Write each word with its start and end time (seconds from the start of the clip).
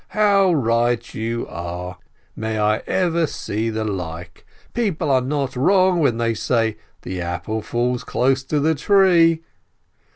How 0.17 0.51
right 0.51 1.13
you 1.13 1.45
are! 1.45 1.99
May 2.35 2.57
I 2.57 2.77
ever 2.87 3.27
see 3.27 3.69
the 3.69 3.83
like! 3.83 4.47
People 4.73 5.11
are 5.11 5.21
not 5.21 5.55
wrong 5.55 5.99
when 5.99 6.17
they 6.17 6.33
say, 6.33 6.77
'The 7.03 7.21
apple 7.21 7.61
falls 7.61 8.03
close 8.03 8.43
to 8.45 8.59
the 8.59 8.73
tree'! 8.73 9.43